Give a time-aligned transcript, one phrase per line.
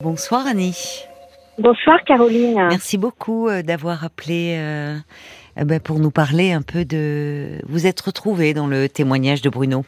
[0.00, 1.04] Bonsoir Annie.
[1.58, 2.54] Bonsoir Caroline.
[2.70, 4.96] Merci beaucoup euh, d'avoir appelé euh,
[5.56, 7.58] ben, pour nous parler un peu de...
[7.68, 9.84] Vous êtes retrouvée dans le témoignage de Bruno.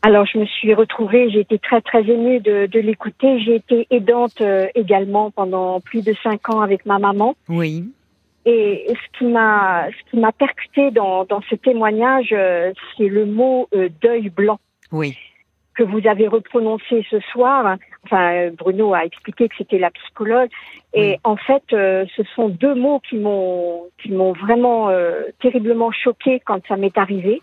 [0.00, 3.40] Alors je me suis retrouvée, j'ai été très très émue de, de l'écouter.
[3.40, 7.36] J'ai été aidante euh, également pendant plus de cinq ans avec ma maman.
[7.48, 7.84] Oui.
[8.46, 12.34] Et ce qui m'a ce qui m'a percuté dans, dans ce témoignage,
[12.96, 14.58] c'est le mot euh, deuil blanc
[14.90, 15.16] Oui.
[15.76, 17.76] que vous avez reprononcé ce soir.
[18.04, 20.50] Enfin, Bruno a expliqué que c'était la psychologue.
[20.92, 21.16] Et Oui.
[21.24, 26.40] en fait, euh, ce sont deux mots qui m'ont qui m'ont vraiment euh, terriblement choquée
[26.44, 27.40] quand ça m'est arrivé.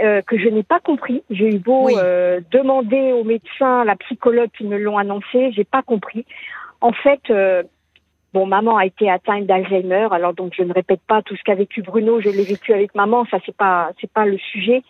[0.00, 1.24] euh, que je n'ai pas compris.
[1.28, 1.94] J'ai eu beau Oui.
[1.96, 6.24] euh, demander aux médecins, à la psychologue qui me l'ont annoncé, j'ai pas compris.
[6.80, 7.64] En fait, euh,
[8.32, 11.56] bon, maman a été atteinte d'Alzheimer, alors donc je ne répète pas tout ce qu'a
[11.56, 14.82] vécu Bruno, je l'ai vécu avec maman, ça c'est pas c'est pas le sujet.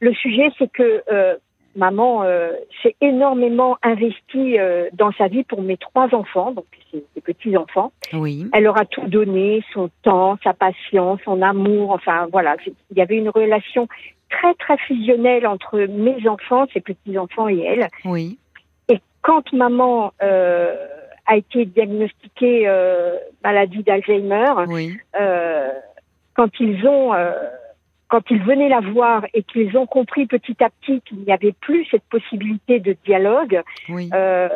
[0.00, 1.36] Le sujet c'est que euh,
[1.76, 2.52] maman euh,
[2.82, 7.56] s'est énormément investie euh, dans sa vie pour mes trois enfants, donc ses, ses petits
[7.56, 7.92] enfants.
[8.12, 8.46] Oui.
[8.52, 11.90] Elle leur a tout donné, son temps, sa patience, son amour.
[11.90, 13.86] Enfin, voilà, il y avait une relation
[14.30, 17.88] très très fusionnelle entre mes enfants, ses petits enfants et elle.
[18.04, 18.38] Oui.
[18.88, 20.74] Et quand maman euh,
[21.26, 24.96] a été diagnostiquée euh, maladie d'Alzheimer, Oui.
[25.20, 25.70] euh,
[26.34, 27.32] quand ils ont, euh,
[28.10, 31.52] quand ils venaient la voir et qu'ils ont compris petit à petit qu'il n'y avait
[31.52, 34.10] plus cette possibilité de dialogue, Oui.
[34.12, 34.48] euh,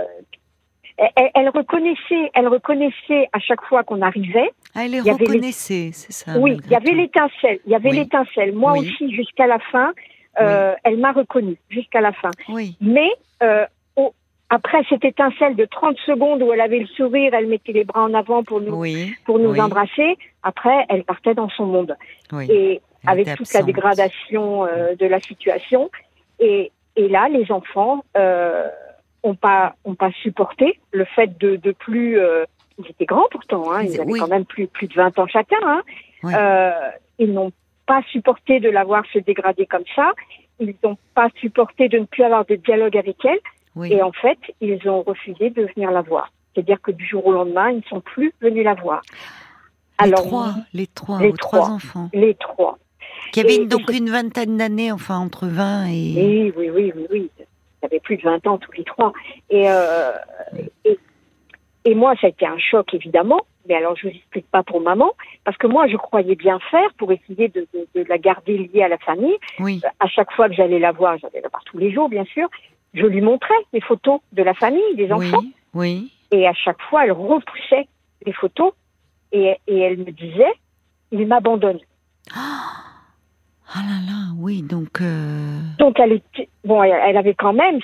[0.97, 4.51] elle, elle reconnaissait, elle reconnaissait à chaque fois qu'on arrivait.
[4.75, 6.39] Ah, elle les reconnaissait, c'est ça.
[6.39, 7.97] oui, il y avait l'étincelle, il y avait Oui.
[7.99, 8.53] l'étincelle.
[8.55, 8.81] Moi Oui.
[8.81, 9.93] aussi, jusqu'à la fin,
[10.41, 12.31] euh, elle m'a reconnue jusqu'à la fin.
[12.49, 12.77] Oui.
[12.81, 13.09] Mais
[13.43, 13.65] euh,
[14.51, 18.03] après cette étincelle de 30 secondes où elle avait le sourire, elle mettait les bras
[18.05, 19.13] en avant pour nous, Oui.
[19.25, 19.61] pour nous oui.
[19.61, 20.17] embrasser.
[20.43, 21.97] Après, elle partait dans son monde.
[22.33, 22.47] Oui.
[22.51, 25.91] Et avec toute la dégradation euh, de la situation.
[26.39, 28.69] Et, et là, les enfants euh,
[29.23, 32.19] ont pas ont pas supporté le fait de, de plus.
[32.19, 32.45] euh,
[32.79, 34.19] ils étaient grands pourtant, hein, ils avaient Oui.
[34.21, 35.57] quand même plus plus de 20 ans chacun.
[35.65, 35.83] Hein.
[36.25, 36.33] Oui.
[36.37, 36.71] Euh,
[37.19, 37.53] ils n'ont
[37.87, 40.13] pas supporté de la voir se dégrader comme ça.
[40.59, 43.39] Ils n'ont pas supporté de ne plus avoir de dialogue avec elle.
[43.77, 43.93] Oui.
[43.93, 46.33] Et en fait, ils ont refusé de venir la voir.
[46.55, 49.03] C'est-à-dire que du jour au lendemain, ils ne sont plus venus la voir.
[50.01, 51.71] les Alors, trois, les trois, les trois.
[51.71, 52.09] enfants.
[52.13, 52.79] les trois.
[53.33, 55.93] Qui Et- une- donc et une vingtaine d'années, enfin entre 20 et.
[56.17, 57.31] Oui, oui, oui, oui, oui.
[57.83, 59.13] Ils avaient plus de 20 ans tous les trois.
[59.51, 60.13] Et, euh,
[60.85, 60.99] et,
[61.85, 63.41] et moi, ça a été un choc, évidemment.
[63.69, 65.13] Mais alors, je vous explique pas pour maman,
[65.45, 68.83] parce que moi, je croyais bien faire pour essayer de, de, de la garder liée
[68.83, 69.37] à la famille.
[69.59, 69.81] Oui.
[70.01, 72.49] À chaque fois que j'allais la voir, j'allais la voir tous les jours, bien sûr,
[72.93, 75.41] je lui montrais les photos de la famille, des enfants.
[75.43, 75.55] Oui.
[75.75, 76.13] Oui.
[76.31, 77.89] Et à chaque fois, elle repoussait
[78.27, 78.73] les photos
[79.33, 80.53] et, et elle me disait,
[81.11, 81.79] il m'abandonne.
[83.77, 85.01] Ah là là, oui, donc.
[85.01, 87.81] euh, Donc, elle était, bon, elle, avait quand même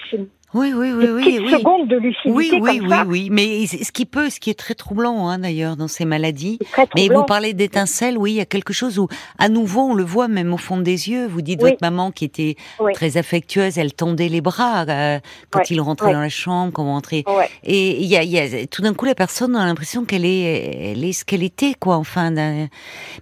[0.55, 3.05] Oui, oui, oui, oui, secondes de lucidité Oui, oui, comme oui, ça.
[3.09, 3.29] oui.
[3.33, 6.61] Mais ce qui peut, ce qui est très troublant, hein, d'ailleurs, dans ces maladies.
[6.95, 9.09] Mais vous parlez d'étincelles, oui, il y a quelque chose où,
[9.39, 11.27] à nouveau, on le voit même au fond des yeux.
[11.27, 11.71] Vous dites Oui.
[11.71, 12.93] votre maman qui était Oui.
[12.93, 15.19] très affectueuse, elle tendait les bras euh,
[15.51, 16.13] quand Ouais, il rentrait ouais.
[16.15, 17.25] dans la chambre, quand vous rentrez.
[17.27, 17.49] Ouais.
[17.65, 20.25] Et il y a, il y a- tout d'un coup, la personne a l'impression qu'elle
[20.25, 21.97] est, elle est ce qu'elle était, quoi.
[21.97, 22.31] Enfin,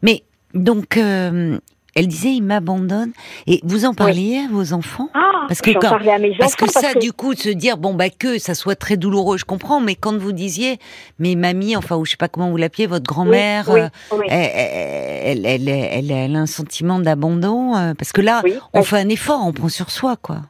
[0.02, 0.22] mais
[0.54, 1.58] donc, euh,
[1.98, 3.12] elle disait, il m'abandonne.
[3.46, 6.66] Et vous en parliez à vos enfants Ah, Parce que quand- à mes Parce enfants
[6.66, 9.44] que ça, du coup, de se dire, bon, bah, que ça soit très douloureux, je
[9.44, 10.78] comprends, mais quand vous disiez,
[11.18, 14.26] mais mamie, enfin, ou je sais pas comment vous l'appeliez, votre grand-mère, oui, euh, oui,
[14.28, 18.42] elle, elle, elle, elle, a un sentiment d'abandon, euh, parce que là,
[18.74, 20.42] on fait un effort, on prend sur soi, quoi.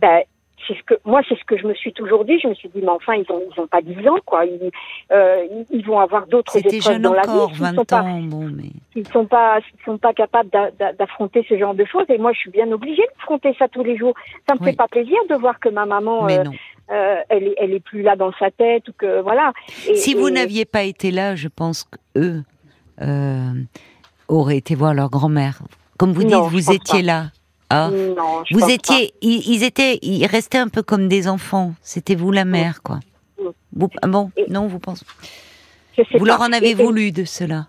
[0.00, 0.20] ben,
[0.68, 2.38] c'est ce que moi, c'est ce que je me suis toujours dit.
[2.40, 4.44] Je me suis dit, mais enfin, ils ont, ils ont pas 10 ans, quoi.
[4.44, 4.70] Ils,
[5.10, 7.54] euh, ils- ils vont avoir d'autres épreuves dans la encore, vie.
[7.54, 8.70] S'ils 20 sont pas, ans, bon, mais.
[8.92, 12.04] s'ils sont pas, s'ils sont pas capables d'a- d'a- d'affronter ce genre de choses.
[12.10, 14.14] Et moi, je suis bien obligée d'affronter ça tous les jours.
[14.48, 14.66] Ça me Oui.
[14.70, 16.52] fait pas plaisir de voir que ma maman, Mais euh, non.
[16.92, 19.52] euh, elle, est, elle est plus là dans sa tête ou que voilà.
[19.88, 22.42] Et- Si vous et- n'aviez pas été là, je pense qu'eux
[23.00, 23.52] euh,
[24.28, 25.60] auraient été voir leur grand-mère.
[25.98, 27.06] Comme vous dites, vous étiez pas.
[27.06, 27.24] là.
[27.70, 27.90] Ah.
[27.90, 31.74] non, je Vous étiez, ils, ils étaient, ils restaient un peu comme des enfants.
[31.82, 33.00] C'était vous la mère, quoi.
[33.72, 35.04] Vous, ah bon, Et- non, vous pensez.
[35.04, 36.02] pas.
[36.18, 37.66] Vous leur en avez Et- voulu de cela?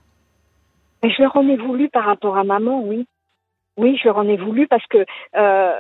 [1.04, 3.06] Je leur en ai voulu par rapport à maman, oui.
[3.78, 5.06] Oui, je leur en ai voulu parce que
[5.38, 5.72] euh,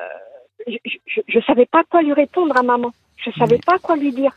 [0.67, 2.91] je, je savais pas quoi lui répondre à maman.
[3.17, 3.61] Je savais Oui.
[3.65, 4.31] pas quoi lui dire.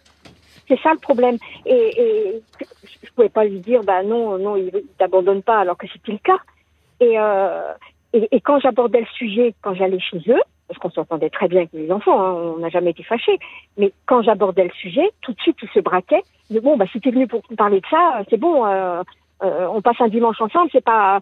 [0.69, 1.39] C'est ça le problème.
[1.67, 2.43] Et, et
[3.05, 6.12] je pouvais pas lui dire, bah non, non, il, il t'abandonne pas, alors que c'était
[6.12, 6.39] le cas.
[7.01, 7.73] Et, euh,
[8.12, 11.61] et, et quand j'abordais le sujet, quand j'allais chez eux, parce qu'on s'entendait très bien
[11.61, 13.38] avec les enfants, hein, on n'a jamais été fâchés,
[13.76, 16.23] mais quand j'abordais le sujet, tout de suite ils se braquaient.
[16.50, 18.67] Mais bon, bah si t'es venu pour parler de ça, c'est bon.
[18.67, 19.03] Euh,
[19.43, 21.20] euh, on passe un dimanche ensemble, c'est pas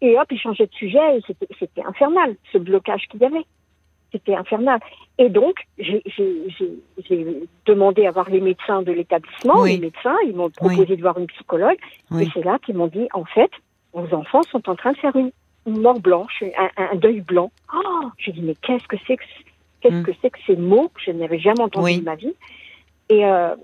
[0.00, 3.44] et hop, ils changeaient de sujet et c'était c'était infernal ce blocage qu'il y avait.
[4.12, 4.80] c'était infernal.
[5.18, 6.02] Et donc, j'ai
[7.66, 9.64] demandé à voir les médecins de l'établissement.
[9.64, 11.76] Les médecins, ils m'ont proposé de voir une psychologue.
[12.18, 13.50] Et c'est là qu'ils m'ont dit, en fait,
[13.92, 15.32] vos enfants sont en train de faire une,
[15.66, 16.42] mort blanche,
[16.76, 17.50] un, deuil blanc.
[17.74, 19.24] Oh, j'ai dit, mais qu'est-ce que c'est que
[19.80, 20.02] qu'est-ce mm.
[20.04, 22.34] que c'est que ces mots que je n'avais jamais entendus de ma vie?
[23.08, 23.54] Et euh,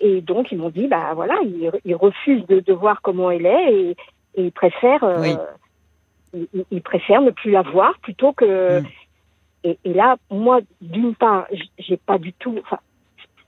[0.00, 3.72] et donc ils m'ont dit, bah voilà, ils, refusent de, de, voir comment elle est
[3.72, 3.96] et,
[4.34, 5.36] et ils préfèrent, euh,
[6.70, 8.80] ils, préfèrent ne plus la voir plutôt que.
[8.80, 8.86] Mm.
[9.66, 11.46] Et, et, là, moi, d'une part,
[11.78, 12.58] j'ai pas du tout.
[12.60, 12.80] Enfin,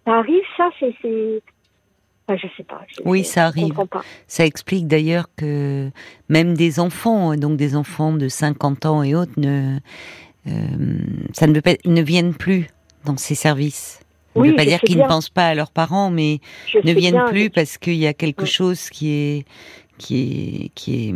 [0.06, 1.42] ça arrive, ça, c'est.
[2.28, 2.80] Enfin, je sais pas.
[3.04, 3.72] oui, ça arrive.
[4.26, 5.90] Ça explique d'ailleurs que
[6.28, 9.78] même des enfants, donc des enfants de 50 ans et autres, ne,
[10.48, 10.52] euh,
[11.32, 12.66] ça ne, veut pas, ne viennent plus
[13.04, 14.00] dans ces services.
[14.34, 16.40] Ça ne veut pas dire qu'ils ne pensent pas à leurs parents, mais
[16.74, 19.46] ne viennent plus parce qu'il y a quelque chose qui est,
[19.96, 21.14] qui est, qui est,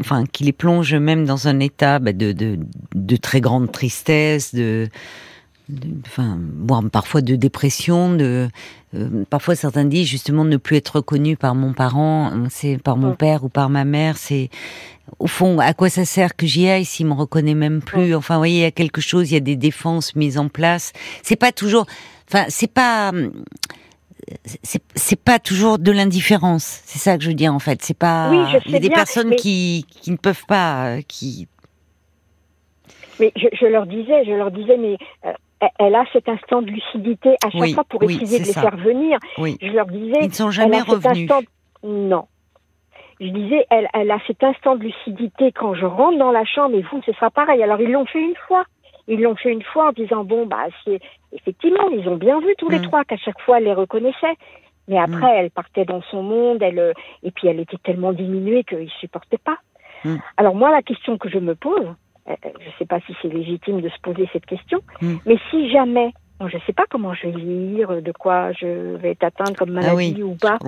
[0.00, 2.58] enfin, qui les plonge même dans un état bah, de, de,
[2.96, 4.88] de, très grande tristesse, de,
[6.06, 8.48] enfin, voire parfois de dépression, de,
[8.94, 13.14] euh, parfois certains disent justement ne plus être reconnu par mon parent, c'est par mon
[13.14, 14.50] père ou par ma mère, c'est
[15.18, 18.14] au fond à quoi ça sert que j'y aille s'il me reconnaît même plus?
[18.14, 20.48] Enfin, vous voyez, il y a quelque chose, il y a des défenses mises en
[20.48, 20.92] place.
[21.22, 21.86] C'est pas toujours,
[22.28, 23.12] enfin, c'est pas
[24.94, 26.80] c'est pas toujours de l'indifférence.
[26.84, 27.82] C'est ça que je veux dire en fait.
[27.82, 28.30] C'est pas.
[28.66, 31.48] il y a des personnes qui, qui ne peuvent pas, euh, qui.
[33.20, 35.32] Mais je, leur disais, je leur disais, mais euh,
[35.78, 39.18] elle a cet instant de lucidité à chaque fois pour essayer de les faire venir.
[39.38, 40.20] Je leur disais.
[40.22, 41.30] Ils ne sont jamais revenus.
[41.82, 42.26] Non.
[43.20, 46.76] Je disais, elle, elle a cet instant de lucidité quand je rentre dans la chambre
[46.76, 47.62] et vous, ce sera pareil.
[47.62, 48.64] Alors ils l'ont fait une fois.
[49.08, 51.00] Ils l'ont fait une fois en disant bon bah c'est
[51.32, 52.82] effectivement ils ont bien vu tous les mm.
[52.82, 54.36] trois qu'à chaque fois elle les reconnaissait.
[54.88, 55.14] Mais mm.
[55.14, 56.92] après elle partait dans son monde, elle euh,
[57.22, 59.58] et puis elle était tellement diminuée qu'ils supportaient pas.
[60.04, 60.16] Mm.
[60.36, 61.94] Alors moi la question que je me pose,
[62.26, 62.32] je
[62.66, 66.12] ne sais pas si c'est légitime de se poser cette question, mais si jamais
[66.48, 69.76] je ne sais pas comment je vais lire, de quoi je vais être atteinte comme
[69.78, 70.58] ah maladie ou pas.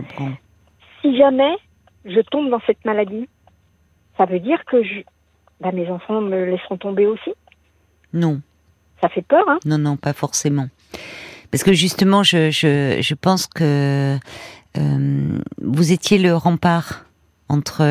[1.00, 1.56] Si jamais
[2.04, 3.28] je tombe dans cette maladie,
[4.16, 5.00] ça veut dire que je,
[5.60, 7.32] bah, mes enfants me laisseront tomber aussi?
[8.12, 8.40] Non.
[9.00, 9.58] Ça fait peur, hein?
[9.64, 10.68] Non, non, pas forcément.
[11.50, 14.16] Parce que justement, je, je, je pense que
[14.78, 17.04] euh, vous étiez le rempart
[17.48, 17.82] entre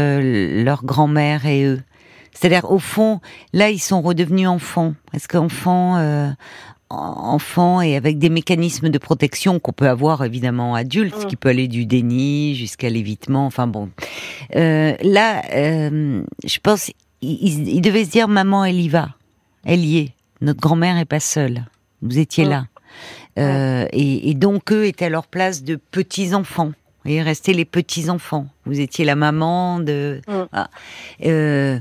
[0.64, 1.80] leur grand-mère et eux.
[2.34, 3.20] C'est-à-dire, au fond,
[3.54, 4.94] là, ils sont redevenus enfants.
[5.14, 6.30] Est-ce qu'enfants, euh,
[6.90, 11.28] enfants et avec des mécanismes de protection qu'on peut avoir évidemment adultes, ce mm.
[11.28, 13.46] qui peut aller du déni jusqu'à l'évitement.
[13.46, 13.90] Enfin bon,
[14.56, 16.92] euh, là, euh, je pense,
[17.22, 19.10] ils il devaient se dire, maman, elle y va
[19.64, 20.10] elle y est.
[20.42, 21.66] Notre grand-mère est pas seule.
[22.02, 22.66] Vous étiez là.
[23.40, 26.72] Euh, et, donc eux étaient à leur place de petits enfants.
[27.06, 28.48] Et restaient les petits enfants.
[28.66, 30.22] Vous étiez la maman de.
[31.26, 31.80] Euh,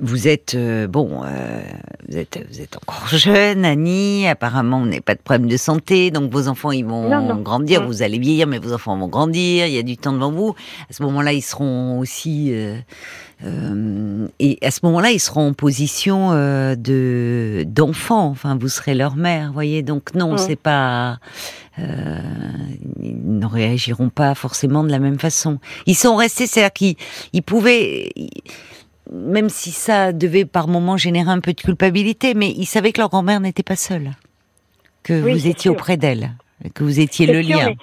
[0.00, 1.60] vous êtes euh, bon, euh,
[2.08, 4.26] vous êtes vous êtes encore jeune, Annie.
[4.26, 7.08] Apparemment, vous n'avez pas de problème de santé, donc vos enfants ils vont
[7.42, 7.86] grandir.
[7.86, 9.66] Vous allez vieillir, mais vos enfants vont grandir.
[9.66, 10.54] Il y a du temps devant vous.
[10.88, 16.30] À ce moment-là, ils seront aussi euh, et à ce moment-là, ils seront en position
[16.30, 18.28] de d'enfants.
[18.28, 19.82] Enfin, vous serez leur mère, voyez.
[19.82, 21.18] Donc non, c'est pas.
[21.76, 21.84] ils
[23.02, 25.58] ne réagiront pas forcément de la même façon.
[25.84, 28.10] Ils sont restés, c'est-à-dire qu'ils pouvaient
[29.12, 33.00] même si ça devait par moments générer un peu de culpabilité, mais ils savaient que
[33.00, 34.12] leur grand-mère n'était pas seule,
[35.02, 36.30] que vous étiez auprès d'elle,
[36.74, 37.74] que vous étiez le lien.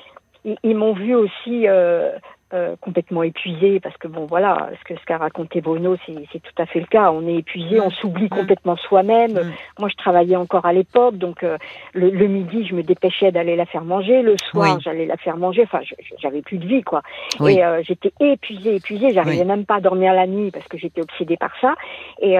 [0.63, 2.11] ils, m'ont vu aussi euh,
[2.53, 6.61] euh, complètement épuisé parce que bon voilà ce que ce qu'a raconté Bruno c'est tout
[6.61, 7.11] à fait le cas.
[7.11, 9.53] On est épuisé on s'oublie complètement soi-même.
[9.79, 11.57] Moi je travaillais encore à l'époque donc euh,
[11.93, 14.21] le, midi je me dépêchais d'aller la faire manger.
[14.21, 15.63] Le soir j'allais la faire manger.
[15.63, 15.79] Enfin
[16.19, 17.01] j'avais plus de vie quoi.
[17.47, 19.13] Et euh, j'étais épuisée épuisée.
[19.13, 21.73] J'arrivais même pas à dormir la nuit parce que j'étais obsédée par ça.
[22.21, 22.37] Et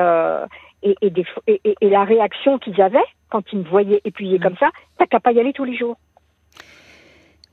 [0.85, 4.57] et, et, des, et, et, la réaction qu'ils avaient quand ils me voyaient épuisée comme
[4.57, 5.95] ça t'as qu'à pas y aller tous les jours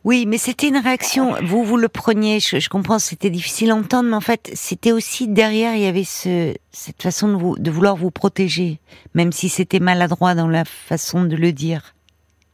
[0.03, 1.35] oui, mais c'était une réaction.
[1.43, 2.41] Vous, vous le preniez.
[2.41, 6.05] Je, comprends, c'était difficile à entendre, mais en fait, c'était aussi derrière, il y avait
[6.05, 8.81] ce, cette façon de, vous, de vouloir vous protéger,
[9.15, 11.95] même si c'était maladroit dans la façon de le dire.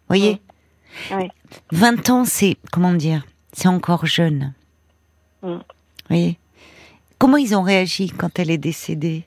[0.09, 0.41] Voyez.
[1.12, 1.29] Oui.
[1.71, 4.53] 20 ans, c'est comment dire C'est encore jeune.
[5.43, 5.59] Mm.
[6.09, 6.38] Voyez.
[7.19, 9.25] Comment ils ont réagi quand elle est décédée?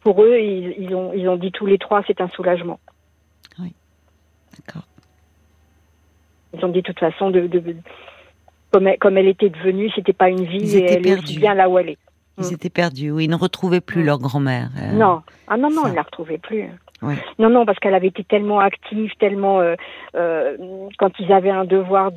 [0.00, 2.80] Pour eux, ils, ils, ont, ils ont dit tous les trois, c'est un soulagement.
[3.58, 3.74] Oui.
[4.56, 4.86] D'accord.
[6.56, 7.48] Ils ont dit de toute façon, de,
[8.72, 11.68] comme, elle, comme, elle, était devenue, c'était pas une vie et elle est bien là
[11.68, 11.98] où elle est.
[12.38, 12.54] Ils mm.
[12.54, 14.06] étaient perdus, oui, ils ne retrouvaient plus mm.
[14.06, 14.68] leur grand-mère.
[14.80, 16.64] Euh, non, ah non, non, ils ne la retrouvaient plus.
[17.38, 19.74] Non, non, parce qu'elle avait été tellement active, tellement euh,
[20.16, 20.56] euh,
[20.98, 22.10] quand ils avaient un devoir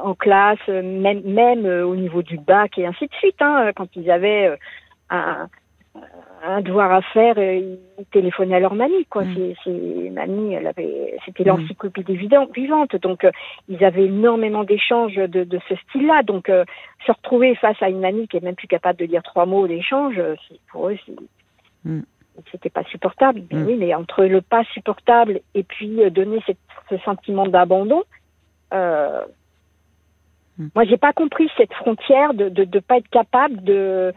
[0.00, 4.10] en classe, même, même au niveau du bac et ainsi de suite, hein, quand ils
[4.12, 4.56] avaient
[5.10, 5.48] un,
[6.50, 7.78] un devoir à faire, ils
[8.12, 9.06] téléphonaient à leur mamie.
[9.06, 9.24] Quoi.
[9.24, 9.54] Mm.
[9.64, 11.48] C'est, mamie, elle avait, c'était mm.
[11.48, 12.16] l'encyclopédie
[12.54, 12.96] vivante.
[12.96, 13.26] Donc,
[13.68, 16.22] ils avaient énormément d'échanges de, de ce style-là.
[16.22, 19.46] Donc, se retrouver face à une mamie qui est même plus capable de dire trois
[19.46, 20.20] mots d'échange,
[20.70, 20.98] pour eux,
[21.84, 22.00] mm.
[22.50, 23.42] c'était pas supportable.
[23.50, 26.40] Mais oui, mais entre le pas supportable et puis donner
[26.90, 28.02] ce sentiment d'abandon,
[28.72, 29.20] euh,
[30.74, 34.14] moi, j'ai pas compris cette frontière de ne de, pas être capable de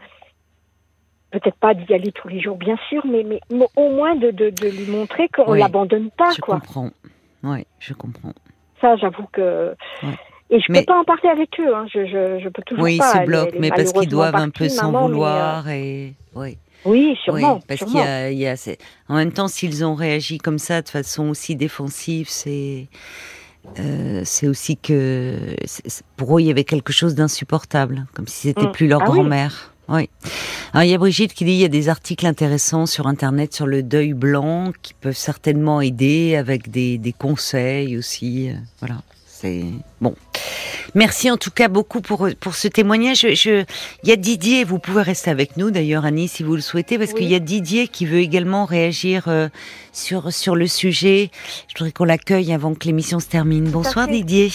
[1.30, 3.40] peut-être pas d'y aller tous les jours, bien sûr, mais, mais
[3.76, 6.30] au moins de, de, de lui montrer qu'on ne l'abandonne pas.
[6.34, 6.90] Je comprends.
[7.42, 8.32] Oui, je comprends.
[8.80, 9.74] Ça, j'avoue que.
[10.50, 11.74] Et je ne peux pas en parler avec eux.
[11.74, 11.86] Hein.
[11.92, 13.12] Je, je, je, peux toujours oui, pas.
[13.12, 15.66] Oui, ils se bloquent, mais parce qu'ils doivent un peu s'en vouloir.
[15.66, 16.14] Euh, et...
[16.34, 16.58] Oui.
[16.84, 17.60] Oui, sûrement.
[17.66, 18.54] parce qu'il y a, il y a
[19.08, 22.86] en même temps, s'ils ont réagi comme ça de façon aussi défensive, c'est
[23.78, 25.56] euh, c'est aussi que
[26.16, 28.72] pour eux, il y avait quelque chose d'insupportable, comme si c'était mm.
[28.72, 29.72] plus leur ah grand-mère.
[29.72, 29.77] Oui.
[29.88, 33.54] Alors il y a Brigitte qui dit il y a des articles intéressants sur internet
[33.54, 38.50] sur le deuil blanc qui peuvent certainement aider avec des, des conseils aussi.
[38.50, 38.96] Euh, voilà.
[39.26, 39.64] C'est
[40.00, 40.14] bon.
[40.96, 43.20] Merci en tout cas beaucoup pour pour ce témoignage.
[43.20, 43.64] Je,
[44.02, 46.98] il y a Didier, vous pouvez rester avec nous d'ailleurs Annie si vous le souhaitez
[46.98, 49.48] parce qu'il y a Didier qui veut également réagir euh,
[49.92, 51.30] sur sur le sujet.
[51.68, 53.70] Je voudrais qu'on l'accueille avant que l'émission se termine.
[53.70, 54.50] Bonsoir Didier.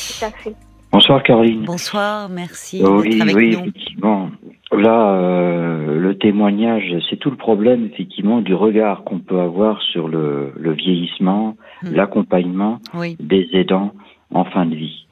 [0.91, 1.63] Bonsoir Caroline.
[1.65, 4.29] Bonsoir, merci oui, oui, Effectivement.
[4.75, 10.07] Là, euh, le témoignage, c'est tout le problème effectivement du regard qu'on peut avoir sur
[10.07, 11.93] le, le vieillissement, hmm.
[11.93, 12.79] l'accompagnement
[13.19, 13.93] des aidants
[14.33, 15.05] en fin de vie.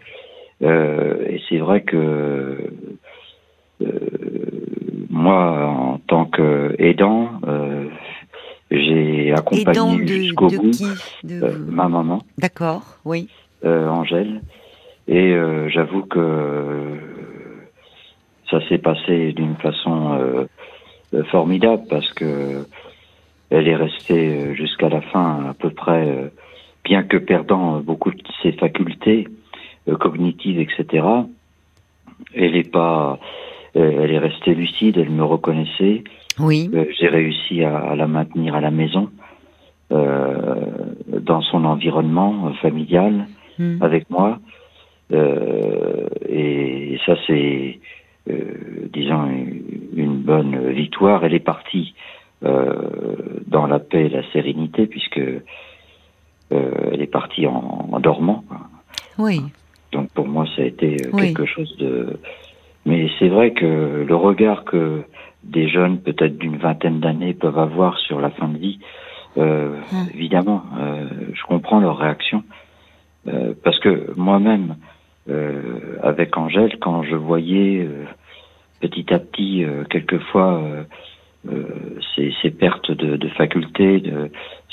[0.63, 2.71] Euh, et c'est vrai que
[3.81, 3.87] euh,
[5.09, 7.85] moi, en tant qu'aidant, euh,
[8.69, 10.71] j'ai accompagné jusqu'au bout
[11.29, 12.21] euh, ma maman.
[12.37, 13.27] D'accord, oui.
[13.65, 14.41] Euh, Angèle.
[15.07, 15.35] Et
[15.67, 16.97] j'avoue que
[18.51, 20.47] ça s'est passé d'une façon
[21.31, 22.65] formidable parce que
[23.49, 26.31] elle est restée jusqu'à la fin à peu près
[26.83, 29.27] bien que perdant beaucoup de ses facultés
[29.87, 31.05] euh, cognitives, etc.,
[32.35, 33.19] elle est pas,
[33.75, 36.03] euh, elle est restée lucide, elle me reconnaissait.
[36.39, 36.69] Oui.
[36.73, 39.09] Euh, j'ai réussi à, la maintenir à la maison,
[39.89, 43.27] dans son environnement familial,
[43.59, 43.81] hmm.
[43.81, 44.39] avec moi.
[45.11, 47.77] et ça, c'est,
[48.93, 49.29] disons,
[49.95, 51.23] une bonne victoire.
[51.25, 51.93] Elle est partie
[52.41, 55.21] dans la paix et la sérénité, puisque
[56.51, 58.43] euh, elle est partie en, en dormant.
[59.17, 59.41] Oui.
[59.91, 62.19] Donc pour moi, ça a été euh, quelque chose de.
[62.85, 65.03] Mais c'est vrai que le regard que
[65.43, 68.79] des jeunes, peut-être d'une vingtaine d'années, peuvent avoir sur la fin de vie,
[69.37, 70.07] euh, hum.
[70.13, 72.43] évidemment, euh, je comprends leur réaction.
[73.27, 74.77] Euh, parce que moi-même,
[75.29, 77.87] euh, avec Angèle, quand je voyais
[78.81, 80.61] petit à petit, quelquefois,
[82.15, 84.31] ces, ces, pertes de, de facultés, de,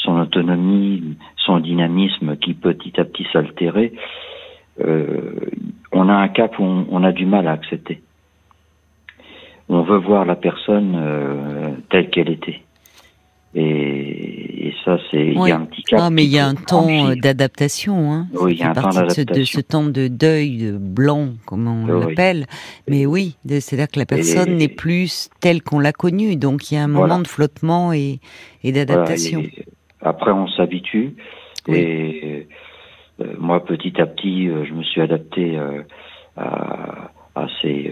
[0.08, 3.92] son autonomie, son dynamisme qui petit à petit s'altérait,
[4.80, 5.34] euh,
[5.92, 8.00] on a un cap où on, a du mal à accepter.
[9.68, 12.62] On veut voir la personne euh, telle qu'elle était.
[13.54, 16.00] Et, ça, c'est il y a un petit cap.
[16.02, 18.12] Ah, mais il y a un temps d'adaptation.
[18.12, 18.26] Hein.
[18.34, 19.24] Oui, il y a un temps d'adaptation.
[19.34, 22.46] De, ce temps de deuil blanc, comme on l'appelle.
[22.88, 26.36] Mais oui, c'est-à-dire que la personne n'est plus telle qu'on l'a connue.
[26.36, 28.20] Donc il y a un moment de flottement et,
[28.62, 29.42] et d'adaptation.
[30.00, 31.16] Après, on s'habitue.
[31.68, 32.46] Et
[33.20, 35.82] euh, moi, petit à petit, euh, je me suis adapté euh,
[36.36, 37.90] à, à, ces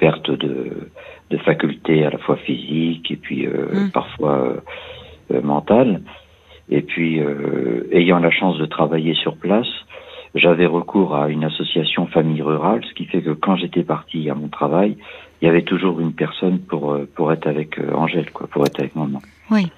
[0.00, 0.90] pertes de,
[1.30, 3.90] de facultés à la fois physiques et puis mmh.
[3.92, 4.56] parfois
[5.42, 6.02] mentales.
[6.70, 7.20] Et puis,
[7.92, 9.66] ayant la chance de travailler sur place,
[10.34, 14.34] j'avais recours à une association famille rurale, ce qui fait que quand j'étais parti à
[14.34, 14.96] mon travail,
[15.40, 18.94] il y avait toujours une personne pour pour être avec Angèle, quoi, pour être avec
[18.96, 19.20] maman.
[19.50, 19.68] Oui.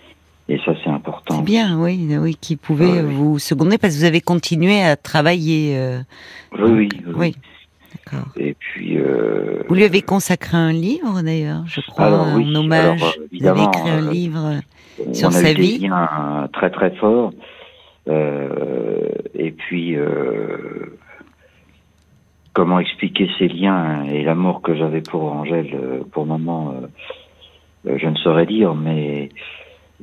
[0.51, 1.37] Et ça, c'est important.
[1.37, 5.79] C'est bien, oui, oui, qui pouvait vous seconder parce que vous avez continué à travailler.
[5.79, 6.01] Euh,
[6.59, 7.37] oui, oui, oui.
[8.13, 8.29] D'accord.
[8.37, 8.99] Et puis.
[8.99, 13.03] Euh, vous lui avez consacré un livre d'ailleurs, je crois, en hommage.
[13.33, 14.61] vous avez écrit un euh, livre
[15.13, 15.79] sur sa vie.
[15.79, 17.33] Des liens très très fort.
[18.07, 19.97] et puis.
[22.53, 26.75] Comment expliquer ces liens et l'amour que j'avais pour Angèle, pour le moment,
[27.85, 29.29] je ne saurais dire, mais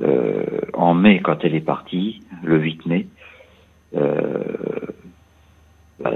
[0.02, 3.06] euh, en mai, quand elle est partie, le 8 mai,
[3.96, 4.42] euh,
[5.98, 6.12] bah,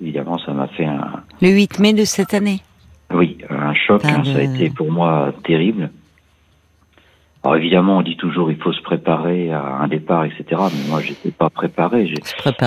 [0.00, 1.22] évidemment, ça m'a fait un...
[1.40, 2.60] Le 8 mai de cette année
[3.12, 5.90] Oui, un choc, hein, ça a été pour moi terrible.
[7.46, 10.44] Alors évidemment, on dit toujours il faut se préparer à un départ, etc.
[10.50, 12.12] Mais moi, j'étais pas préparé.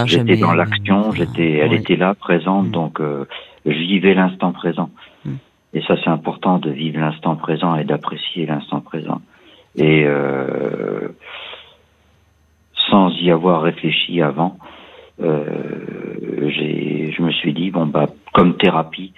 [0.05, 1.11] J'étais dans l'action.
[1.11, 2.67] J'étais, elle était là, présente.
[2.67, 2.71] Mm.
[2.71, 3.25] Donc, euh,
[3.65, 4.89] je vivais l'instant présent.
[5.25, 5.33] Mm.
[5.73, 9.19] Et ça, c'est important de vivre l'instant présent et d'apprécier l'instant présent.
[9.75, 11.09] Et euh,
[12.89, 14.78] sans y avoir réfléchi avant, euh,
[15.19, 19.13] je me suis dit bon bah comme thérapie,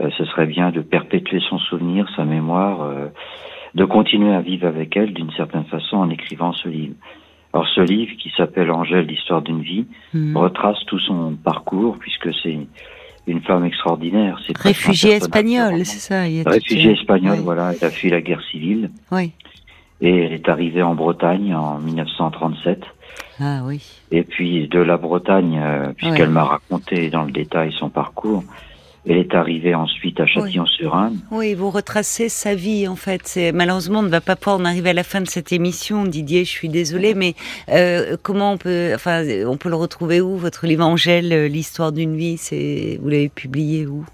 [0.00, 3.06] euh, ce serait bien de perpétuer son souvenir, sa mémoire, euh,
[3.74, 6.94] de continuer à vivre avec elle d'une certaine façon en écrivant ce livre.
[7.52, 10.36] Alors ce livre qui s'appelle Angèle, l'histoire d'une vie, hmm.
[10.36, 12.58] retrace tout son parcours puisque c'est
[13.26, 14.38] une femme extraordinaire.
[14.46, 16.50] C'est réfugiée espagnole, c'est ça.
[16.50, 17.72] Réfugiée espagnole, voilà.
[17.80, 18.90] Elle a fui la guerre civile.
[19.10, 19.32] Oui.
[20.02, 22.82] Et elle est arrivée en Bretagne en 1937.
[23.40, 23.82] Ah oui.
[24.10, 28.44] Et puis de la Bretagne, euh, puisqu'elle m'a raconté dans le détail son parcours,
[29.08, 31.16] elle est arrivée ensuite à Châtillon-sur-Inde.
[31.30, 31.54] Oui.
[31.54, 33.20] vous retracez sa vie en fait.
[33.24, 36.04] C'est malheureusement on ne va pas pouvoir en arriver à la fin de cette émission,
[36.04, 36.44] Didier.
[36.44, 37.34] Je suis désolée, mais
[37.68, 41.92] euh, comment on peut, enfin, on peut le retrouver où votre livre Angèle, euh, l'histoire
[41.92, 44.04] d'une vie, c'est vous l'avez publié où?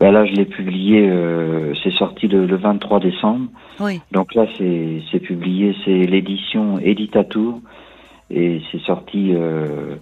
[0.00, 1.08] Ben Là, je l'ai publié.
[1.08, 3.46] Euh, c'est sorti le, 23 décembre.
[3.78, 4.00] Oui.
[4.10, 5.76] Donc là, c'est publié.
[5.84, 7.60] C'est l'édition Editatour
[8.34, 9.32] et c'est sorti.
[9.34, 9.96] Euh,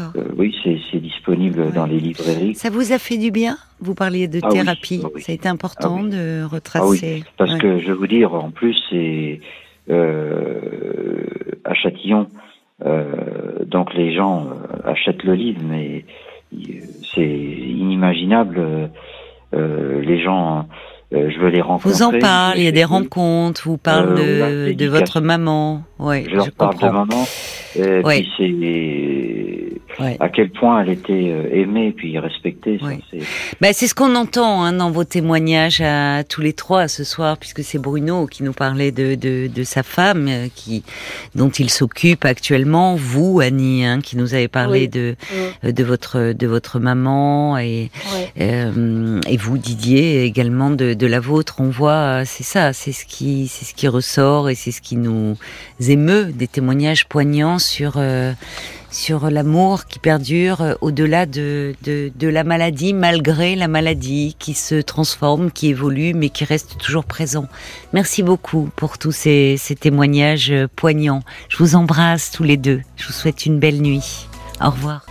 [0.00, 2.54] euh, oui, c'est disponible dans les librairies.
[2.56, 5.02] Ça vous a fait du bien Vous parliez de ah thérapie.
[5.04, 7.22] Ah Ça a été important ah de retracer.
[7.36, 9.40] parce que je vais vous dire, en plus, c'est
[9.90, 10.60] euh,
[11.64, 12.26] à Châtillon.
[12.84, 14.48] Euh, donc les gens
[14.84, 16.04] achètent le livre, mais
[17.14, 18.90] c'est inimaginable.
[19.52, 20.66] les gens
[21.12, 21.90] je veux les rencontrer.
[21.90, 25.84] Vous en parlez, il y a des rencontres, vous parlez de, votre maman.
[26.00, 27.24] Ouais, je, leur parle de maman.
[27.76, 29.03] Et puis
[29.98, 32.78] à quel point elle était euh, aimée puis respectée.
[33.60, 37.38] Bah, c'est ce qu'on entend hein, dans vos témoignages à tous les trois ce soir,
[37.38, 40.82] puisque c'est Bruno qui nous parlait de, de, de sa femme, euh, qui
[41.34, 42.96] dont il s'occupe actuellement.
[42.96, 45.16] Vous, Annie, hein, qui nous avez parlé de
[45.64, 47.90] euh, de votre de votre maman et
[48.40, 51.56] euh, et vous, Didier, également de, de la vôtre.
[51.58, 54.96] On voit, c'est ça, c'est ce qui c'est ce qui ressort et c'est ce qui
[54.96, 55.36] nous
[55.80, 57.98] émeut, des témoignages poignants sur
[58.94, 64.76] sur l'amour qui perdure euh, au-delà de, de, la maladie, malgré la maladie, qui se
[64.80, 67.46] transforme, qui évolue, mais qui reste toujours présent.
[67.92, 71.22] Merci beaucoup pour tous ces, ces témoignages euh, poignants.
[71.48, 72.80] Je vous embrasse tous les deux.
[72.96, 74.28] Je vous souhaite une belle nuit.
[74.60, 75.04] Au revoir.